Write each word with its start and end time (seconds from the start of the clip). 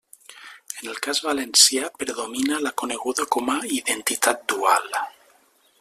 En 0.79 0.87
el 0.93 0.95
cas 1.07 1.19
valencià 1.25 1.91
predomina 2.03 2.59
la 2.67 2.73
coneguda 2.83 3.29
com 3.37 3.53
a 3.57 3.61
«identitat 3.81 4.45
dual». 4.55 4.91